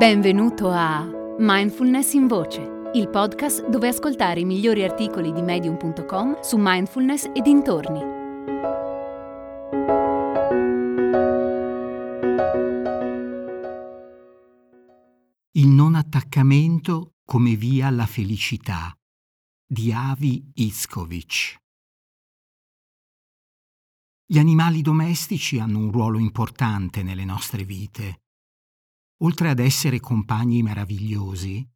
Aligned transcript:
Benvenuto 0.00 0.70
a 0.70 1.06
Mindfulness 1.40 2.14
in 2.14 2.26
Voce, 2.26 2.90
il 2.94 3.10
podcast 3.10 3.68
dove 3.68 3.88
ascoltare 3.88 4.40
i 4.40 4.46
migliori 4.46 4.82
articoli 4.82 5.30
di 5.30 5.42
medium.com 5.42 6.40
su 6.40 6.56
mindfulness 6.58 7.24
e 7.34 7.42
dintorni. 7.42 8.00
Il 15.50 15.68
non 15.68 15.94
attaccamento 15.94 17.16
come 17.22 17.54
via 17.56 17.88
alla 17.88 18.06
felicità 18.06 18.96
di 19.66 19.92
Avi 19.92 20.50
Itzkovic. 20.54 21.58
Gli 24.24 24.38
animali 24.38 24.80
domestici 24.80 25.58
hanno 25.58 25.76
un 25.76 25.92
ruolo 25.92 26.18
importante 26.18 27.02
nelle 27.02 27.26
nostre 27.26 27.64
vite 27.64 28.22
oltre 29.22 29.50
ad 29.50 29.58
essere 29.58 30.00
compagni 30.00 30.62
meravigliosi, 30.62 31.66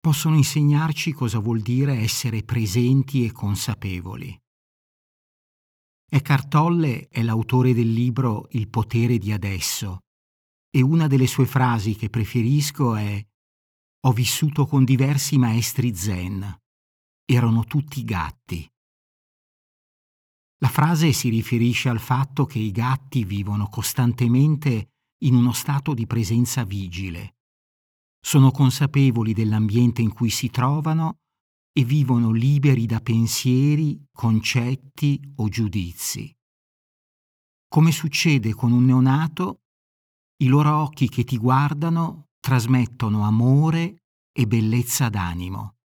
possono 0.00 0.36
insegnarci 0.36 1.12
cosa 1.12 1.38
vuol 1.38 1.60
dire 1.60 1.98
essere 1.98 2.42
presenti 2.42 3.24
e 3.24 3.32
consapevoli. 3.32 4.36
Eckhart 6.10 6.48
Tolle 6.48 7.08
è 7.08 7.22
l'autore 7.22 7.74
del 7.74 7.92
libro 7.92 8.48
Il 8.52 8.68
potere 8.68 9.18
di 9.18 9.32
adesso 9.32 10.04
e 10.70 10.80
una 10.80 11.06
delle 11.06 11.26
sue 11.26 11.46
frasi 11.46 11.94
che 11.94 12.08
preferisco 12.08 12.94
è 12.94 13.26
Ho 14.06 14.12
vissuto 14.12 14.66
con 14.66 14.84
diversi 14.84 15.36
maestri 15.36 15.94
zen. 15.94 16.60
Erano 17.24 17.64
tutti 17.64 18.04
gatti. 18.04 18.66
La 20.60 20.68
frase 20.68 21.12
si 21.12 21.28
riferisce 21.28 21.88
al 21.88 22.00
fatto 22.00 22.46
che 22.46 22.58
i 22.58 22.70
gatti 22.70 23.24
vivono 23.24 23.68
costantemente 23.68 24.92
in 25.18 25.34
uno 25.34 25.52
stato 25.52 25.94
di 25.94 26.06
presenza 26.06 26.64
vigile. 26.64 27.36
Sono 28.20 28.50
consapevoli 28.50 29.32
dell'ambiente 29.32 30.02
in 30.02 30.12
cui 30.12 30.30
si 30.30 30.50
trovano 30.50 31.20
e 31.72 31.84
vivono 31.84 32.32
liberi 32.32 32.86
da 32.86 33.00
pensieri, 33.00 34.04
concetti 34.12 35.20
o 35.36 35.48
giudizi. 35.48 36.34
Come 37.68 37.92
succede 37.92 38.54
con 38.54 38.72
un 38.72 38.84
neonato, 38.84 39.62
i 40.38 40.46
loro 40.46 40.74
occhi 40.82 41.08
che 41.08 41.24
ti 41.24 41.36
guardano 41.36 42.30
trasmettono 42.40 43.24
amore 43.24 44.04
e 44.32 44.46
bellezza 44.46 45.08
d'animo. 45.08 45.76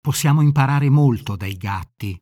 Possiamo 0.00 0.42
imparare 0.42 0.90
molto 0.90 1.34
dai 1.34 1.56
gatti. 1.56 2.20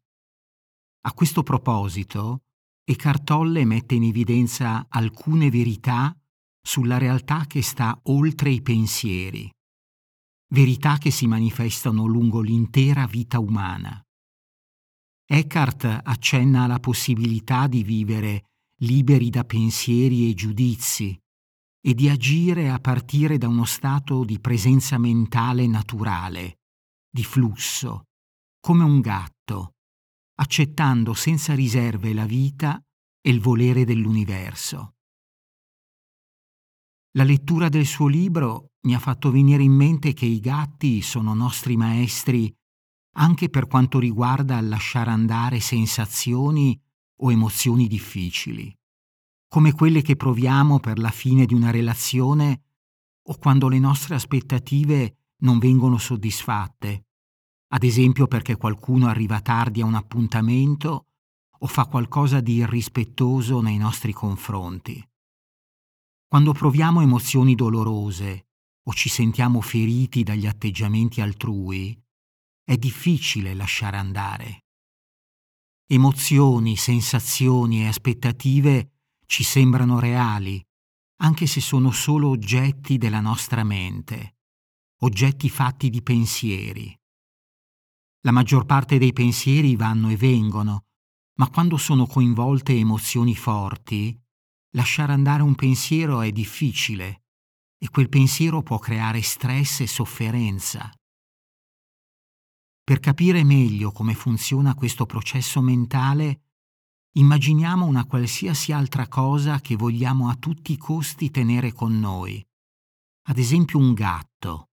A 1.05 1.13
questo 1.13 1.43
proposito, 1.43 2.45
e 2.85 2.97
Cartolle 2.97 3.65
mette 3.65 3.95
in 3.95 4.05
evidenza 4.05 4.87
alcune 4.89 5.51
verità 5.51 6.17
sulla 6.61 6.99
realtà 6.99 7.47
che 7.47 7.63
sta 7.63 7.99
oltre 8.05 8.51
i 8.51 8.63
pensieri, 8.63 9.51
verità 10.53 10.99
che 10.99 11.11
si 11.11 11.27
manifestano 11.27 12.07
lungo 12.07 12.41
l'intera 12.41 13.07
vita 13.07 13.39
umana. 13.39 14.01
Eckhart 15.25 16.01
accenna 16.05 16.65
alla 16.65 16.79
possibilità 16.79 17.67
di 17.67 17.83
vivere 17.83 18.45
liberi 18.83 19.31
da 19.31 19.45
pensieri 19.45 20.29
e 20.29 20.35
giudizi 20.35 21.19
e 21.85 21.95
di 21.95 22.09
agire 22.09 22.69
a 22.71 22.79
partire 22.79 23.39
da 23.39 23.49
uno 23.49 23.65
stato 23.65 24.25
di 24.25 24.39
presenza 24.39 24.99
mentale 24.99 25.67
naturale, 25.67 26.59
di 27.11 27.25
flusso, 27.25 28.05
come 28.61 28.85
un 28.85 29.01
gatto, 29.01 29.75
accettando 30.35 31.15
senza 31.15 31.55
riserve 31.55 32.13
la 32.13 32.27
vita 32.27 32.83
e 33.21 33.31
il 33.31 33.41
volere 33.41 33.85
dell'universo. 33.85 34.95
La 37.13 37.25
lettura 37.25 37.69
del 37.69 37.87
suo 37.87 38.07
libro 38.07 38.73
mi 38.83 38.95
ha 38.95 38.99
fatto 38.99 39.31
venire 39.31 39.63
in 39.63 39.73
mente 39.73 40.13
che 40.13 40.27
i 40.27 40.41
gatti 40.41 41.03
sono 41.03 41.35
nostri 41.35 41.77
maestri 41.77 42.53
anche 43.17 43.51
per 43.51 43.67
quanto 43.67 43.99
riguarda 43.99 44.61
lasciare 44.61 45.11
andare 45.11 45.61
sensazioni 45.61 46.81
o 47.21 47.31
emozioni 47.31 47.87
difficili, 47.87 48.75
come 49.49 49.73
quelle 49.73 50.01
che 50.01 50.17
proviamo 50.17 50.81
per 50.81 50.99
la 50.99 51.11
fine 51.11 51.45
di 51.45 51.53
una 51.53 51.71
relazione 51.71 52.63
o 53.25 53.37
quando 53.37 53.69
le 53.69 53.79
nostre 53.79 54.15
aspettative 54.15 55.17
non 55.43 55.59
vengono 55.59 55.99
soddisfatte 55.99 57.05
ad 57.75 57.83
esempio 57.85 58.27
perché 58.27 58.57
qualcuno 58.57 59.07
arriva 59.07 59.41
tardi 59.41 59.81
a 59.81 59.87
un 59.87 59.95
appuntamento 59.95 61.07
o 61.59 61.67
fa 61.67 61.87
qualcosa 61.87 62.41
di 62.41 62.55
irrispettoso 62.57 63.61
nei 63.61 63.79
nostri 63.79 64.13
confronti. 64.13 65.03
Quando 66.27 66.53
proviamo 66.53 67.01
emozioni 67.01 67.55
dolorose 67.55 68.47
o 68.85 68.93
ci 68.93 69.09
sentiamo 69.09 69.61
feriti 69.61 70.23
dagli 70.23 70.47
atteggiamenti 70.47 71.21
altrui, 71.21 71.99
è 72.65 72.77
difficile 72.77 73.55
lasciare 73.55 73.97
andare. 73.97 74.65
Emozioni, 75.87 76.77
sensazioni 76.77 77.83
e 77.83 77.87
aspettative 77.87 78.93
ci 79.27 79.45
sembrano 79.45 79.99
reali, 79.99 80.63
anche 81.23 81.47
se 81.47 81.61
sono 81.61 81.91
solo 81.91 82.29
oggetti 82.29 82.99
della 82.99 83.21
nostra 83.21 83.63
mente, 83.65 84.37
oggetti 85.01 85.49
fatti 85.49 85.89
di 85.89 86.03
pensieri. 86.03 87.02
La 88.25 88.31
maggior 88.31 88.67
parte 88.67 88.99
dei 88.99 89.13
pensieri 89.13 89.75
vanno 89.75 90.09
e 90.09 90.17
vengono, 90.17 90.85
ma 91.39 91.51
quando 91.51 91.77
sono 91.77 92.07
coinvolte 92.07 92.73
emozioni 92.73 93.35
forti, 93.35 94.17
lasciare 94.77 95.13
andare 95.13 95.43
un 95.43 95.57
pensiero 95.57 96.21
è 96.21 96.31
difficile 96.31 97.25
e 97.77 97.91
quel 97.91 98.09
pensiero 98.09 98.63
può 98.63 98.79
creare 98.79 99.21
stress 99.23 99.81
e 99.81 99.89
sofferenza. 99.89 100.89
Per 102.85 103.01
capire 103.01 103.43
meglio 103.43 103.91
come 103.91 104.15
funziona 104.15 104.75
questo 104.75 105.05
processo 105.05 105.61
mentale, 105.61 106.43
immaginiamo 107.15 107.87
una 107.87 108.05
qualsiasi 108.05 108.71
altra 108.71 109.09
cosa 109.09 109.61
che 109.61 109.75
vogliamo 109.75 110.29
a 110.29 110.37
tutti 110.37 110.73
i 110.73 110.77
costi 110.77 111.31
tenere 111.31 111.73
con 111.73 111.99
noi, 111.99 112.41
ad 113.29 113.39
esempio 113.39 113.81
un 113.81 113.95
gatto 113.95 114.69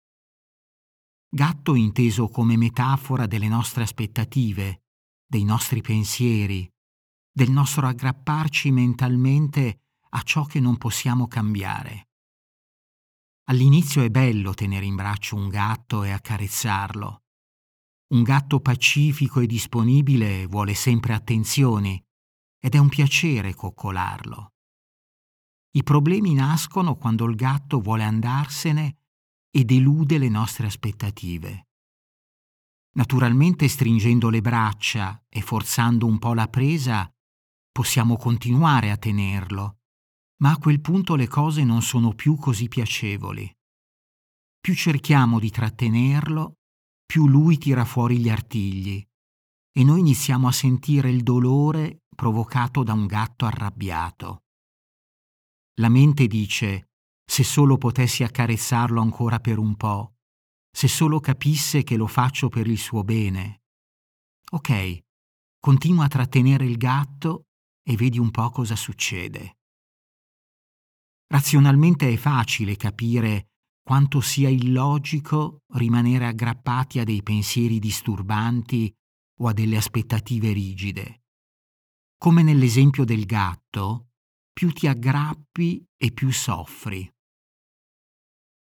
gatto 1.34 1.74
inteso 1.74 2.28
come 2.28 2.56
metafora 2.56 3.26
delle 3.26 3.48
nostre 3.48 3.82
aspettative, 3.82 4.84
dei 5.26 5.42
nostri 5.42 5.80
pensieri, 5.80 6.72
del 7.28 7.50
nostro 7.50 7.88
aggrapparci 7.88 8.70
mentalmente 8.70 9.80
a 10.10 10.22
ciò 10.22 10.44
che 10.44 10.60
non 10.60 10.78
possiamo 10.78 11.26
cambiare. 11.26 12.10
All'inizio 13.48 14.02
è 14.02 14.10
bello 14.10 14.54
tenere 14.54 14.86
in 14.86 14.94
braccio 14.94 15.34
un 15.34 15.48
gatto 15.48 16.04
e 16.04 16.12
accarezzarlo. 16.12 17.24
Un 18.12 18.22
gatto 18.22 18.60
pacifico 18.60 19.40
e 19.40 19.46
disponibile 19.46 20.46
vuole 20.46 20.74
sempre 20.74 21.14
attenzioni 21.14 22.00
ed 22.60 22.76
è 22.76 22.78
un 22.78 22.88
piacere 22.88 23.54
coccolarlo. 23.54 24.52
I 25.72 25.82
problemi 25.82 26.32
nascono 26.32 26.94
quando 26.94 27.24
il 27.24 27.34
gatto 27.34 27.80
vuole 27.80 28.04
andarsene 28.04 28.98
e 29.56 29.64
delude 29.64 30.18
le 30.18 30.28
nostre 30.28 30.66
aspettative. 30.66 31.68
Naturalmente 32.96 33.68
stringendo 33.68 34.28
le 34.28 34.40
braccia 34.40 35.24
e 35.28 35.40
forzando 35.42 36.06
un 36.06 36.18
po' 36.18 36.34
la 36.34 36.48
presa, 36.48 37.08
possiamo 37.70 38.16
continuare 38.16 38.90
a 38.90 38.96
tenerlo, 38.96 39.78
ma 40.42 40.50
a 40.50 40.58
quel 40.58 40.80
punto 40.80 41.14
le 41.14 41.28
cose 41.28 41.62
non 41.62 41.82
sono 41.82 42.14
più 42.14 42.34
così 42.34 42.66
piacevoli. 42.66 43.48
Più 44.58 44.74
cerchiamo 44.74 45.38
di 45.38 45.50
trattenerlo, 45.50 46.54
più 47.06 47.28
lui 47.28 47.56
tira 47.56 47.84
fuori 47.84 48.18
gli 48.18 48.28
artigli 48.28 49.06
e 49.76 49.84
noi 49.84 50.00
iniziamo 50.00 50.48
a 50.48 50.52
sentire 50.52 51.10
il 51.10 51.22
dolore 51.22 52.02
provocato 52.14 52.82
da 52.82 52.92
un 52.92 53.06
gatto 53.06 53.44
arrabbiato. 53.46 54.42
La 55.74 55.88
mente 55.88 56.26
dice 56.26 56.88
se 57.24 57.42
solo 57.42 57.78
potessi 57.78 58.22
accarezzarlo 58.22 59.00
ancora 59.00 59.38
per 59.40 59.58
un 59.58 59.76
po', 59.76 60.14
se 60.70 60.88
solo 60.88 61.20
capisse 61.20 61.82
che 61.82 61.96
lo 61.96 62.06
faccio 62.06 62.48
per 62.48 62.66
il 62.66 62.78
suo 62.78 63.02
bene. 63.02 63.62
Ok, 64.50 64.98
continua 65.58 66.04
a 66.04 66.08
trattenere 66.08 66.64
il 66.64 66.76
gatto 66.76 67.46
e 67.82 67.96
vedi 67.96 68.18
un 68.18 68.30
po' 68.30 68.50
cosa 68.50 68.76
succede. 68.76 69.58
Razionalmente 71.26 72.12
è 72.12 72.16
facile 72.16 72.76
capire 72.76 73.48
quanto 73.82 74.20
sia 74.20 74.48
illogico 74.48 75.62
rimanere 75.74 76.26
aggrappati 76.26 76.98
a 76.98 77.04
dei 77.04 77.22
pensieri 77.22 77.78
disturbanti 77.78 78.92
o 79.40 79.48
a 79.48 79.52
delle 79.52 79.76
aspettative 79.76 80.52
rigide. 80.52 81.22
Come 82.16 82.42
nell'esempio 82.42 83.04
del 83.04 83.26
gatto, 83.26 84.12
più 84.54 84.72
ti 84.72 84.86
aggrappi 84.86 85.84
e 85.96 86.12
più 86.12 86.30
soffri. 86.30 87.12